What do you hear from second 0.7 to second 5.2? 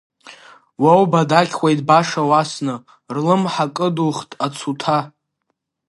Уа убадақьуеит баша уасны, рлымҳа кыдухт ацуҭа…